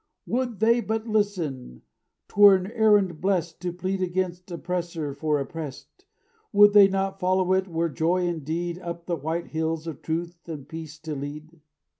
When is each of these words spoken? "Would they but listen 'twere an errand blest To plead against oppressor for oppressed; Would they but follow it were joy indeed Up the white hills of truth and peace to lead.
"Would 0.25 0.59
they 0.59 0.81
but 0.81 1.07
listen 1.07 1.83
'twere 2.27 2.55
an 2.55 2.71
errand 2.71 3.21
blest 3.21 3.61
To 3.61 3.71
plead 3.71 4.01
against 4.01 4.49
oppressor 4.49 5.13
for 5.13 5.39
oppressed; 5.39 6.05
Would 6.51 6.73
they 6.73 6.87
but 6.87 7.19
follow 7.19 7.53
it 7.53 7.67
were 7.67 7.87
joy 7.87 8.25
indeed 8.25 8.79
Up 8.79 9.05
the 9.05 9.15
white 9.15 9.49
hills 9.49 9.85
of 9.85 10.01
truth 10.01 10.49
and 10.49 10.67
peace 10.67 10.97
to 11.01 11.13
lead. 11.13 11.61